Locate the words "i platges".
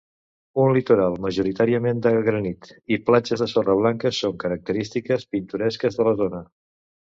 2.97-3.45